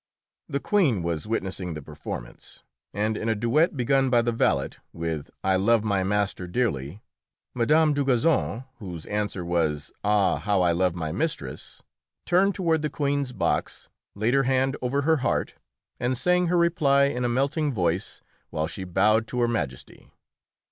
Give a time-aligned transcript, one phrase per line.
[0.49, 5.29] The Queen was witnessing the performance, and in a duet begun by the valet, with
[5.43, 7.03] "I love my master dearly,"
[7.53, 7.93] Mme.
[7.93, 11.83] Dugazon, whose answer was "Ah, how I love my mistress!"
[12.25, 15.53] turned toward the Queen's box, laid her hand over her heart,
[15.99, 20.11] and sang her reply in a melting voice while she bowed to Her Majesty.